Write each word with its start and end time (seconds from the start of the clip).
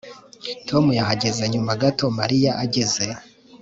Tom 0.67 0.85
yahageze 0.99 1.43
nyuma 1.53 1.71
gato 1.81 2.05
Mariya 2.19 2.51
ageze 2.63 3.05